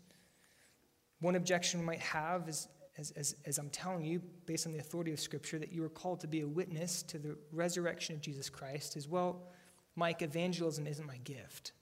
[1.20, 2.66] One objection we might have is,
[2.98, 5.88] as, as, as I'm telling you, based on the authority of Scripture, that you are
[5.88, 9.42] called to be a witness to the resurrection of Jesus Christ, is well,
[9.94, 11.72] Mike, evangelism isn't my gift.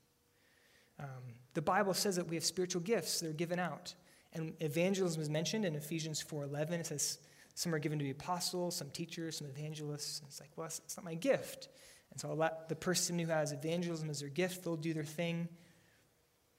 [0.99, 3.95] Um, the Bible says that we have spiritual gifts that are given out.
[4.33, 6.73] And evangelism is mentioned in Ephesians 4.11.
[6.73, 7.19] It says
[7.55, 10.21] some are given to be apostles, some teachers, some evangelists.
[10.21, 11.69] And it's like, well, it's not my gift.
[12.11, 15.05] And so I'll let the person who has evangelism as their gift, they'll do their
[15.05, 15.49] thing,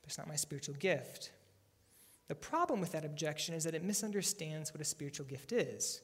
[0.02, 1.32] but it's not my spiritual gift.
[2.28, 6.02] The problem with that objection is that it misunderstands what a spiritual gift is.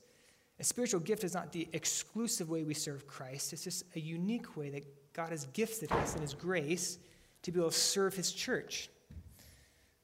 [0.59, 4.57] A spiritual gift is not the exclusive way we serve Christ, it's just a unique
[4.57, 6.97] way that God has gifted us in His grace
[7.43, 8.89] to be able to serve His church.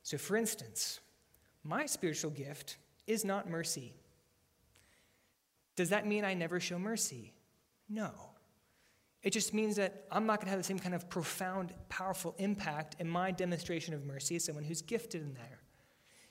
[0.04, 0.99] So, for instance,
[1.63, 3.93] my spiritual gift is not mercy.
[5.76, 7.34] Does that mean I never show mercy?
[7.89, 8.12] No.
[9.23, 12.36] It just means that I'm not going to have the same kind of profound, powerful
[12.38, 15.62] impact in my demonstration of mercy as someone who's gifted in there.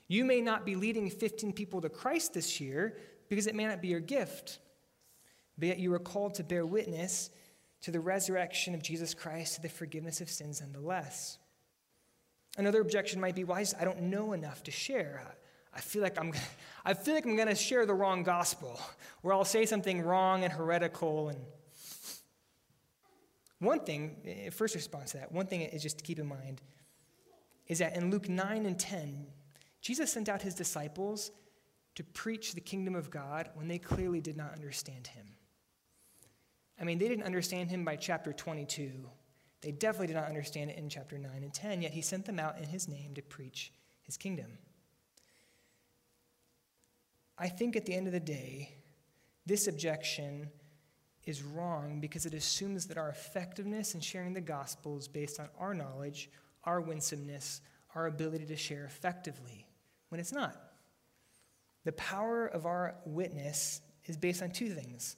[0.07, 2.97] You may not be leading 15 people to Christ this year
[3.29, 4.59] because it may not be your gift,
[5.57, 7.31] but yet you are called to bear witness
[7.81, 11.39] to the resurrection of Jesus Christ, to the forgiveness of sins nonetheless.
[12.57, 15.23] Another objection might be, well, I, don't know enough to share.
[15.73, 16.33] I feel like I'm,
[16.85, 18.79] I feel like I'm going to share the wrong gospel,
[19.21, 21.29] where I'll say something wrong and heretical.
[21.29, 21.39] And
[23.59, 26.61] one thing, eh, first response to that, one thing is just to keep in mind
[27.67, 29.25] is that in Luke 9 and 10,
[29.81, 31.31] Jesus sent out his disciples
[31.95, 35.25] to preach the kingdom of God when they clearly did not understand him.
[36.79, 39.09] I mean, they didn't understand him by chapter 22
[39.63, 42.37] they definitely did not understand it in chapter 9 and 10, yet he sent them
[42.37, 43.71] out in his name to preach
[44.03, 44.57] his kingdom.
[47.37, 48.75] I think at the end of the day,
[49.45, 50.49] this objection
[51.25, 55.47] is wrong because it assumes that our effectiveness in sharing the gospel is based on
[55.57, 56.29] our knowledge,
[56.65, 57.61] our winsomeness,
[57.95, 59.65] our ability to share effectively,
[60.09, 60.57] when it's not.
[61.85, 65.15] The power of our witness is based on two things.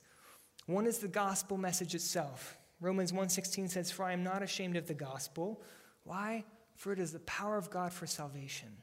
[0.67, 2.57] One is the gospel message itself.
[2.79, 5.61] Romans 1:16 says, "For I am not ashamed of the gospel."
[6.03, 6.45] Why?
[6.75, 8.81] For it is the power of God for salvation.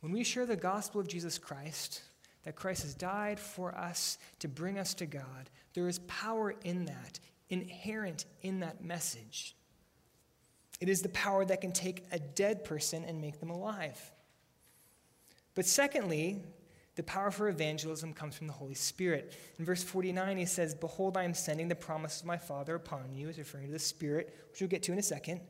[0.00, 2.02] When we share the gospel of Jesus Christ,
[2.42, 6.86] that Christ has died for us to bring us to God, there is power in
[6.86, 9.56] that, inherent in that message.
[10.80, 14.12] It is the power that can take a dead person and make them alive.
[15.54, 16.42] But secondly,
[16.96, 19.36] the power for evangelism comes from the Holy Spirit.
[19.58, 23.12] In verse 49, he says, Behold, I am sending the promise of my Father upon
[23.12, 25.40] you, is referring to the Spirit, which we'll get to in a second.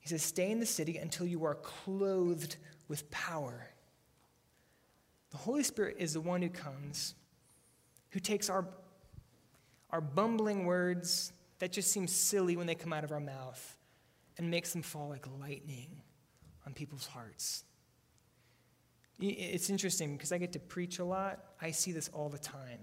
[0.00, 2.56] He says, Stay in the city until you are clothed
[2.88, 3.68] with power.
[5.30, 7.14] The Holy Spirit is the one who comes,
[8.10, 8.66] who takes our,
[9.90, 13.76] our bumbling words that just seem silly when they come out of our mouth
[14.36, 16.02] and makes them fall like lightning
[16.66, 17.64] on people's hearts.
[19.20, 21.40] It's interesting because I get to preach a lot.
[21.60, 22.80] I see this all the time.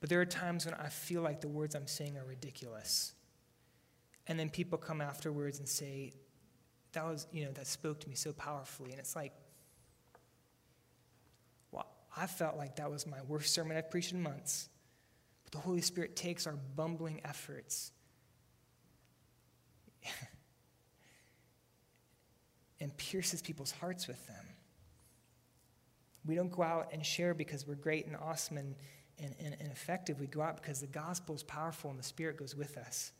[0.00, 3.12] But there are times when I feel like the words I'm saying are ridiculous.
[4.26, 6.14] And then people come afterwards and say,
[6.92, 8.90] that was, you know, that spoke to me so powerfully.
[8.90, 9.32] And it's like,
[11.72, 14.68] well, I felt like that was my worst sermon I've preached in months.
[15.44, 17.92] But the Holy Spirit takes our bumbling efforts
[22.80, 24.46] and pierces people's hearts with them.
[26.26, 28.74] We don't go out and share because we're great and awesome and,
[29.18, 30.20] and, and, and effective.
[30.20, 33.12] We go out because the gospel is powerful and the Spirit goes with us.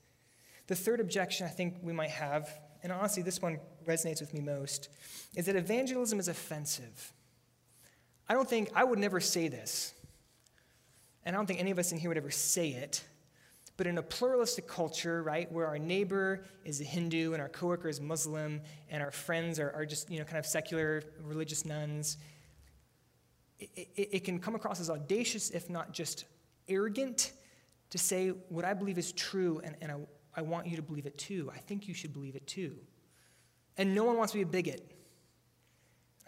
[0.66, 2.48] The third objection I think we might have,
[2.82, 4.88] and honestly, this one resonates with me most,
[5.36, 7.12] is that evangelism is offensive.
[8.28, 9.92] I don't think, I would never say this,
[11.24, 13.04] and I don't think any of us in here would ever say it,
[13.76, 17.88] but in a pluralistic culture, right, where our neighbor is a Hindu and our coworker
[17.88, 22.18] is Muslim and our friends are, are just, you know, kind of secular religious nones,
[23.58, 26.24] it, it, it can come across as audacious, if not just
[26.68, 27.32] arrogant,
[27.90, 29.96] to say what I believe is true and, and I,
[30.36, 31.50] I want you to believe it too.
[31.54, 32.76] I think you should believe it too.
[33.76, 34.90] And no one wants to be a bigot.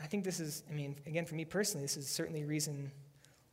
[0.01, 2.93] I think this is, I mean, again, for me personally, this is certainly a reason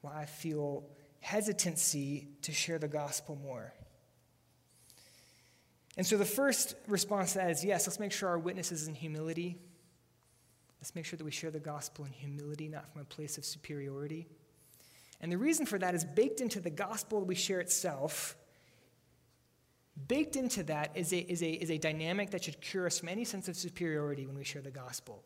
[0.01, 0.83] why I feel
[1.21, 3.73] hesitancy to share the gospel more.
[5.95, 8.87] And so the first response to that is yes, let's make sure our witness is
[8.87, 9.57] in humility.
[10.83, 13.45] Let's make sure that we share the gospel in humility, not from a place of
[13.45, 14.27] superiority.
[15.21, 18.35] And the reason for that is baked into the gospel that we share itself.
[20.09, 23.07] Baked into that is a, is, a, is a dynamic that should cure us from
[23.07, 25.23] any sense of superiority when we share the gospel.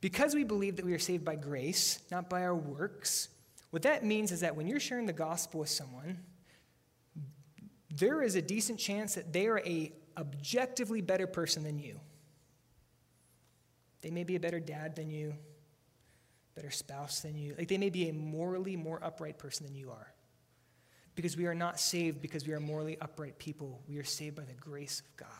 [0.00, 3.28] Because we believe that we are saved by grace, not by our works,
[3.68, 6.20] what that means is that when you're sharing the gospel with someone,
[7.90, 12.00] there is a decent chance that they are a objectively better person than you.
[14.00, 15.34] They may be a better dad than you,
[16.54, 17.54] better spouse than you.
[17.56, 20.12] Like they may be a morally more upright person than you are.
[21.14, 23.82] Because we are not saved because we are morally upright people.
[23.88, 25.30] We are saved by the grace of God.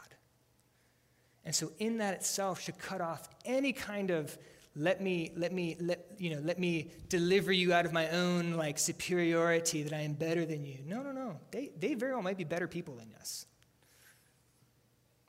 [1.45, 4.37] And so in that itself should cut off any kind of
[4.77, 8.53] let me let me let you know let me deliver you out of my own
[8.53, 10.79] like superiority that I am better than you.
[10.85, 11.41] No, no, no.
[11.51, 13.47] They they very well might be better people than us.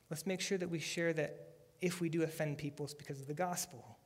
[0.08, 1.49] Let's make sure that we share that
[1.80, 3.98] if we do offend people, it's because of the gospel,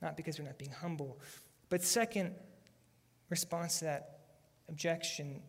[0.00, 1.20] not because we're not being humble.
[1.68, 2.34] But second
[3.28, 4.18] response to that
[4.68, 5.42] objection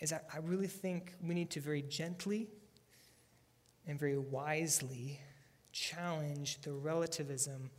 [0.00, 2.48] is that I really think we need to very gently
[3.86, 5.20] and very wisely
[5.72, 7.70] challenge the relativism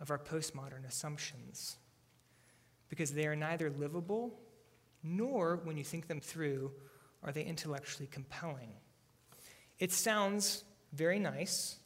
[0.00, 1.76] of our postmodern assumptions
[2.88, 4.38] because they are neither livable
[5.02, 6.70] nor, when you think them through,
[7.22, 8.72] are they intellectually compelling.
[9.78, 11.78] It sounds very nice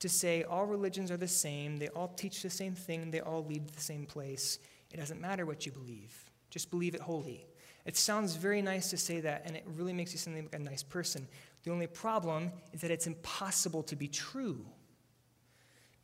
[0.00, 3.44] to say all religions are the same, they all teach the same thing, they all
[3.44, 4.58] lead to the same place.
[4.92, 7.46] It doesn't matter what you believe, just believe it wholly.
[7.84, 10.58] It sounds very nice to say that, and it really makes you seem like a
[10.58, 11.28] nice person.
[11.64, 14.64] The only problem is that it's impossible to be true.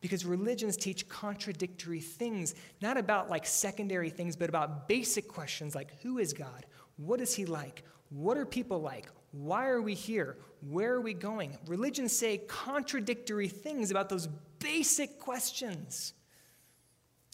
[0.01, 6.01] Because religions teach contradictory things, not about like secondary things, but about basic questions like
[6.03, 6.66] who is God?
[6.97, 7.82] What is he like?
[8.09, 9.09] What are people like?
[9.33, 10.37] Why are we here?
[10.68, 11.57] Where are we going?
[11.66, 14.28] Religions say contradictory things about those
[14.59, 16.14] basic questions.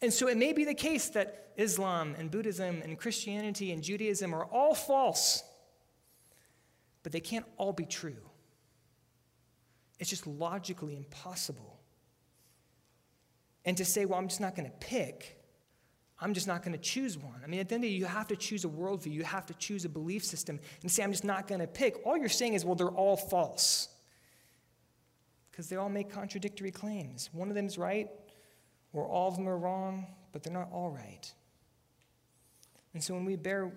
[0.02, 4.34] And so it may be the case that Islam and Buddhism and Christianity and Judaism
[4.34, 5.42] are all false,
[7.02, 8.30] but they can't all be true.
[9.98, 11.80] It's just logically impossible.
[13.64, 15.35] And to say, well, I'm just not going to pick,
[16.18, 17.40] I'm just not going to choose one.
[17.44, 19.12] I mean, at the end of the day, you have to choose a worldview.
[19.12, 22.06] You have to choose a belief system and say, I'm just not going to pick.
[22.06, 23.88] All you're saying is, well, they're all false.
[25.50, 27.28] Because they all make contradictory claims.
[27.32, 28.08] One of them's right,
[28.92, 31.32] or all of them are wrong, but they're not all right.
[32.94, 33.72] And so when we bear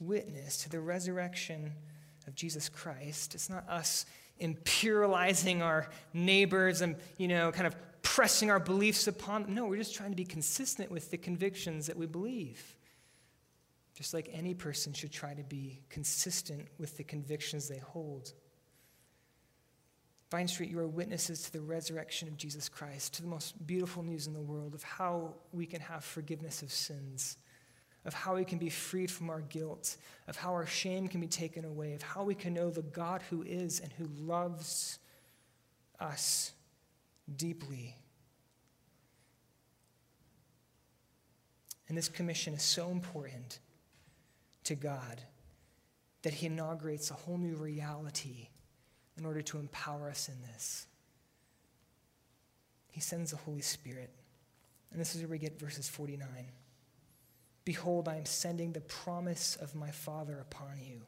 [0.00, 1.72] witness to the resurrection
[2.28, 4.06] of Jesus Christ, it's not us
[4.40, 9.54] imperializing our neighbors and, you know, kind of pressing our beliefs upon them.
[9.54, 12.76] No, we're just trying to be consistent with the convictions that we believe.
[13.94, 18.32] Just like any person should try to be consistent with the convictions they hold.
[20.30, 24.02] Vine Street, you are witnesses to the resurrection of Jesus Christ, to the most beautiful
[24.02, 27.38] news in the world of how we can have forgiveness of sins,
[28.04, 29.96] of how we can be freed from our guilt,
[30.28, 33.22] of how our shame can be taken away, of how we can know the God
[33.30, 34.98] who is and who loves
[35.98, 36.52] us
[37.36, 37.96] deeply.
[41.88, 43.60] And this commission is so important
[44.64, 45.22] to God
[46.22, 48.48] that He inaugurates a whole new reality
[49.16, 50.86] in order to empower us in this.
[52.90, 54.10] He sends the Holy Spirit.
[54.90, 56.26] And this is where we get verses 49.
[57.64, 61.02] Behold, I am sending the promise of my Father upon you.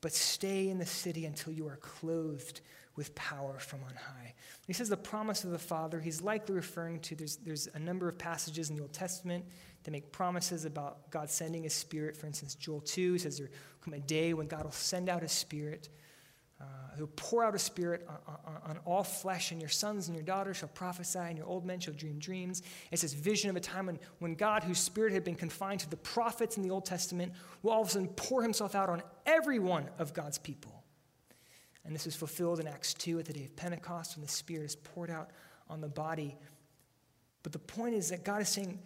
[0.00, 2.60] But stay in the city until you are clothed
[2.96, 4.34] with power from on high.
[4.66, 8.08] He says the promise of the Father, he's likely referring to, there's, there's a number
[8.08, 9.44] of passages in the Old Testament
[9.84, 12.16] that make promises about God sending his Spirit.
[12.16, 15.22] For instance, Joel 2 says there will come a day when God will send out
[15.22, 15.88] his Spirit.
[16.58, 16.64] Uh,
[16.96, 20.24] he'll pour out a spirit on, on, on, all flesh, and your sons and your
[20.24, 22.62] daughters shall prophesy, and your old men shall dream dreams.
[22.90, 25.90] It's this vision of a time when, when God, whose spirit had been confined to
[25.90, 27.32] the prophets in the Old Testament,
[27.62, 30.82] will all of a sudden pour himself out on every one of God's people.
[31.84, 34.64] And this is fulfilled in Acts 2 at the day of Pentecost when the Spirit
[34.64, 35.30] is poured out
[35.68, 36.36] on the body.
[37.42, 38.78] But the point is that God is saying,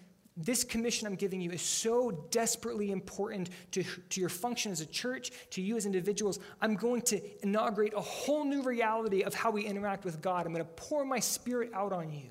[0.44, 4.86] this commission I'm giving you is so desperately important to, to your function as a
[4.86, 6.38] church, to you as individuals.
[6.60, 10.46] I'm going to inaugurate a whole new reality of how we interact with God.
[10.46, 12.30] I'm going to pour my spirit out on you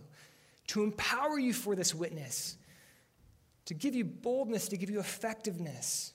[0.67, 2.57] to empower you for this witness,
[3.65, 6.13] to give you boldness, to give you effectiveness.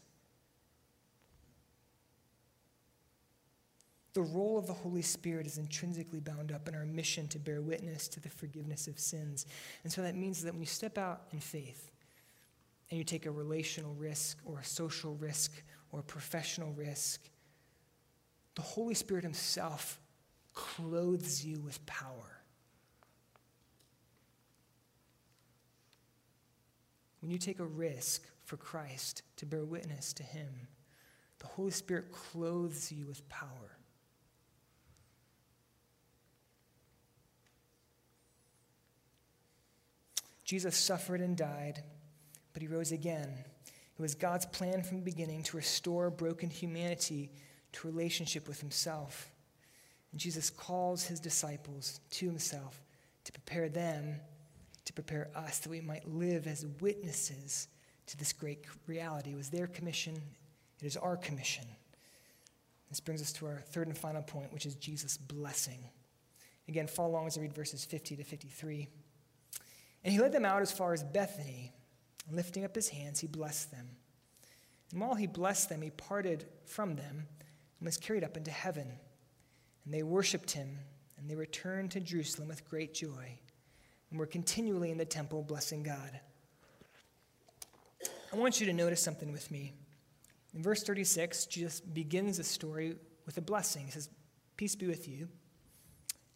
[4.14, 7.60] The role of the Holy Spirit is intrinsically bound up in our mission to bear
[7.60, 9.44] witness to the forgiveness of sins.
[9.82, 11.90] And so that means that when you step out in faith
[12.90, 15.52] and you take a relational risk or a social risk
[15.90, 17.28] or a professional risk,
[18.54, 20.00] the Holy Spirit Himself
[20.52, 22.40] clothes you with power.
[27.20, 30.68] When you take a risk for Christ to bear witness to Him,
[31.40, 33.78] the Holy Spirit clothes you with power.
[40.44, 41.82] Jesus suffered and died,
[42.52, 43.30] but he rose again.
[43.98, 47.30] It was God's plan from the beginning to restore broken humanity
[47.72, 49.30] to relationship with himself.
[50.12, 52.80] And Jesus calls his disciples to himself
[53.24, 54.20] to prepare them,
[54.84, 57.68] to prepare us, that we might live as witnesses
[58.06, 59.30] to this great reality.
[59.30, 60.14] It was their commission,
[60.80, 61.64] it is our commission.
[62.90, 65.78] This brings us to our third and final point, which is Jesus' blessing.
[66.68, 68.88] Again, follow along as I read verses 50 to 53.
[70.04, 71.72] And he led them out as far as Bethany.
[72.26, 73.88] And lifting up his hands, he blessed them.
[74.92, 77.26] And while he blessed them, he parted from them
[77.80, 78.86] and was carried up into heaven.
[79.84, 80.78] And they worshiped him,
[81.18, 83.38] and they returned to Jerusalem with great joy,
[84.10, 86.20] and were continually in the temple blessing God.
[88.32, 89.72] I want you to notice something with me.
[90.54, 92.96] In verse 36, Jesus begins the story
[93.26, 93.86] with a blessing.
[93.86, 94.08] He says,
[94.56, 95.28] Peace be with you.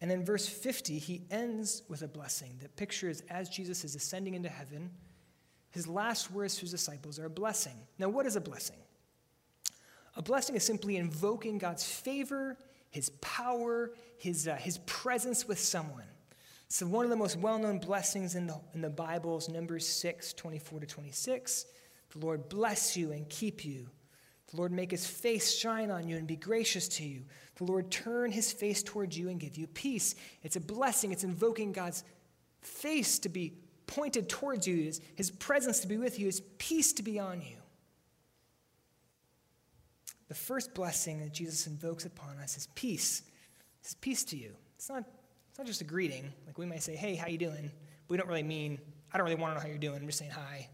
[0.01, 2.57] And in verse 50, he ends with a blessing.
[2.61, 4.91] The picture is as Jesus is ascending into heaven,
[5.71, 7.75] his last words to his disciples are a blessing.
[7.97, 8.77] Now, what is a blessing?
[10.15, 12.57] A blessing is simply invoking God's favor,
[12.89, 16.05] his power, his, uh, his presence with someone.
[16.69, 19.87] So, one of the most well known blessings in the, in the Bible is Numbers
[19.87, 21.65] 6 24 to 26.
[22.11, 23.87] The Lord bless you and keep you.
[24.49, 27.21] The Lord make his face shine on you and be gracious to you.
[27.55, 30.15] The Lord turn his face towards you and give you peace.
[30.41, 31.11] It's a blessing.
[31.11, 32.03] It's invoking God's
[32.61, 33.53] face to be
[33.85, 37.41] pointed towards you, his, his presence to be with you, his peace to be on
[37.41, 37.57] you.
[40.29, 43.23] The first blessing that Jesus invokes upon us is peace.
[43.81, 44.51] It's peace to you.
[44.75, 45.03] It's not,
[45.49, 46.31] it's not just a greeting.
[46.45, 47.71] Like we might say, hey, how you doing?
[48.07, 48.79] But we don't really mean,
[49.11, 49.97] I don't really want to know how you're doing.
[49.97, 50.69] I'm just saying hi.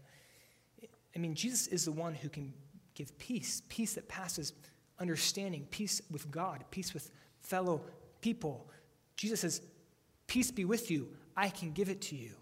[1.14, 2.52] I mean, Jesus is the one who can
[2.96, 4.52] give peace, peace that passes
[4.98, 7.82] understanding, peace with God, peace with fellow
[8.20, 8.68] people.
[9.16, 9.60] Jesus says,
[10.26, 11.08] Peace be with you.
[11.36, 12.32] I can give it to you.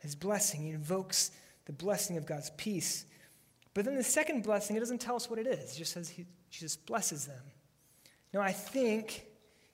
[0.00, 0.62] his blessing.
[0.62, 1.30] He invokes
[1.64, 3.06] the blessing of God's peace.
[3.72, 5.74] But then the second blessing, it doesn't tell us what it is.
[5.74, 7.42] It just says he, Jesus blesses them.
[8.34, 9.26] Now, I think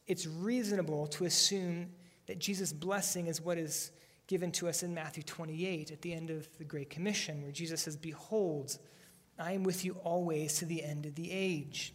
[0.07, 1.89] it's reasonable to assume
[2.27, 3.91] that Jesus' blessing is what is
[4.27, 7.83] given to us in Matthew 28 at the end of the Great Commission, where Jesus
[7.83, 8.79] says, Behold,
[9.39, 11.95] I am with you always to the end of the age.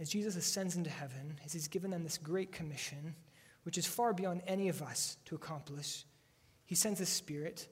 [0.00, 3.14] As Jesus ascends into heaven, as he's given them this great commission,
[3.62, 6.04] which is far beyond any of us to accomplish,
[6.64, 7.68] he sends his spirit,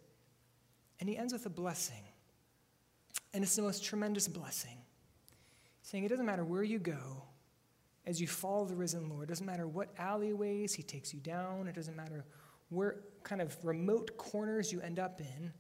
[1.01, 2.05] and he ends with a blessing.
[3.35, 4.79] And it's the most tremendous blessing,
[5.83, 7.25] saying it doesn't matter where you go,
[8.07, 9.25] as you follow the risen Lord.
[9.25, 12.25] It doesn't matter what alleyways he takes you down, it doesn't matter
[12.69, 15.53] where kind of remote corners you end up in,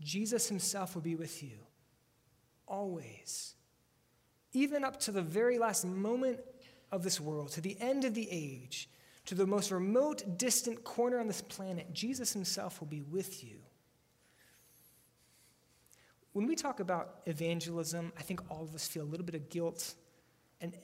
[0.00, 1.58] Jesus himself will be with you.
[2.66, 3.54] Always.
[4.52, 6.40] Even up to the very last moment
[6.90, 8.88] of this world, to the end of the age,
[9.26, 13.58] to the most remote, distant corner on this planet, Jesus himself will be with you.
[16.32, 19.48] When we talk about evangelism, I think all of us feel a little bit of
[19.48, 19.94] guilt
[20.60, 20.76] and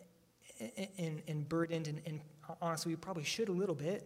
[0.98, 2.20] and, and burdened, and, and
[2.62, 4.04] honestly, we probably should a little bit.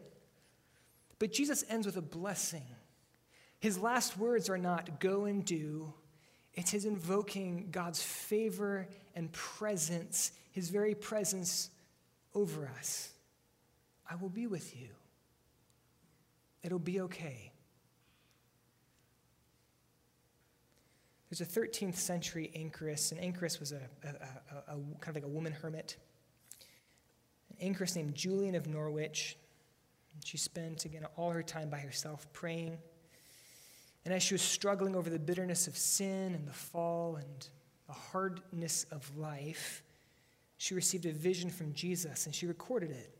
[1.18, 2.64] But Jesus ends with a blessing.
[3.60, 5.92] His last words are not go and do,
[6.54, 11.70] it's his invoking God's favor and presence, his very presence
[12.34, 13.12] over us.
[14.10, 14.88] I will be with you.
[16.62, 17.52] It'll be okay.
[21.28, 25.24] There's a 13th century anchoress, and anchoress was a, a, a, a, kind of like
[25.24, 25.96] a woman hermit
[27.50, 29.36] An anchoress named Julian of Norwich.
[30.24, 32.78] She spent, again, all her time by herself praying.
[34.04, 37.48] And as she was struggling over the bitterness of sin and the fall and
[37.86, 39.82] the hardness of life,
[40.56, 43.14] she received a vision from Jesus and she recorded it.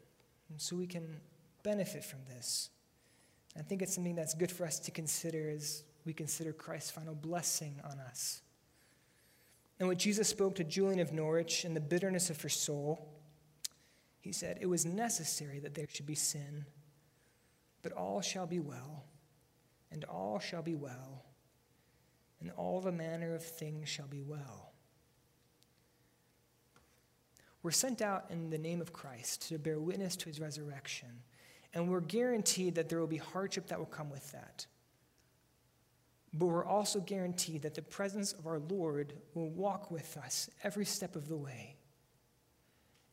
[0.49, 1.21] And so we can
[1.63, 2.71] benefit from this.
[3.59, 7.15] I think it's something that's good for us to consider as we consider Christ's final
[7.15, 8.41] blessing on us.
[9.79, 13.11] And what Jesus spoke to Julian of Norwich in the bitterness of her soul
[14.21, 16.67] he said, It was necessary that there should be sin,
[17.83, 19.05] but all shall be well,
[19.91, 21.25] and all shall be well,
[22.41, 24.73] and all the manner of things shall be well.
[27.63, 31.09] We're sent out in the name of Christ to bear witness to his resurrection,
[31.75, 34.67] and we're guaranteed that there will be hardship that will come with that.
[36.33, 40.85] But we're also guaranteed that the presence of our Lord will walk with us every
[40.85, 41.77] step of the way.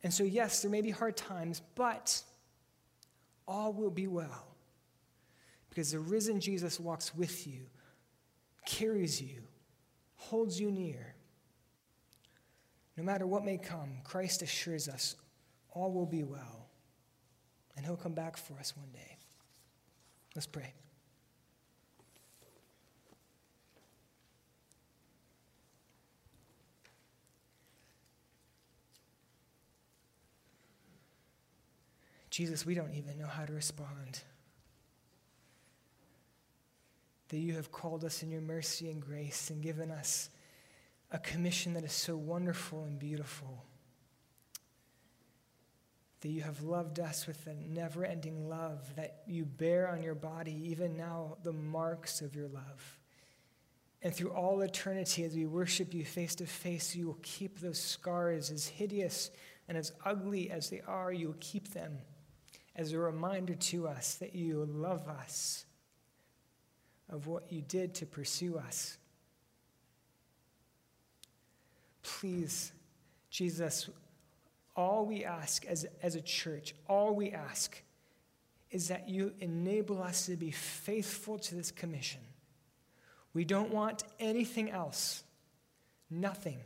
[0.02, 2.22] And so, yes, there may be hard times, but
[3.46, 4.47] all will be well.
[5.78, 7.60] Because the risen Jesus walks with you,
[8.66, 9.42] carries you,
[10.16, 11.14] holds you near.
[12.96, 15.14] No matter what may come, Christ assures us
[15.70, 16.66] all will be well.
[17.76, 19.18] And he'll come back for us one day.
[20.34, 20.74] Let's pray.
[32.30, 34.22] Jesus, we don't even know how to respond.
[37.28, 40.30] That you have called us in your mercy and grace and given us
[41.10, 43.64] a commission that is so wonderful and beautiful.
[46.20, 50.14] That you have loved us with a never ending love, that you bear on your
[50.14, 52.98] body, even now, the marks of your love.
[54.02, 57.80] And through all eternity, as we worship you face to face, you will keep those
[57.80, 59.30] scars as hideous
[59.68, 61.98] and as ugly as they are, you will keep them
[62.74, 65.66] as a reminder to us that you love us,
[67.10, 68.98] of what you did to pursue us.
[72.02, 72.72] Please,
[73.30, 73.88] Jesus,
[74.76, 77.82] all we ask as, as a church, all we ask
[78.70, 82.20] is that you enable us to be faithful to this commission.
[83.32, 85.22] We don't want anything else,
[86.10, 86.58] nothing.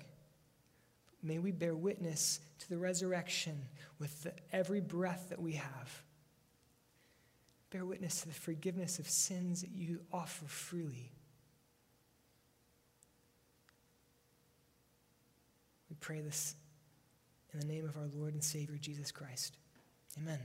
[1.23, 3.57] May we bear witness to the resurrection
[3.99, 6.03] with the, every breath that we have.
[7.73, 11.11] Bear witness to the forgiveness of sins that you offer freely.
[15.89, 16.55] We pray this
[17.55, 19.57] in the name of our Lord and Savior Jesus Christ.
[20.19, 20.39] Amen.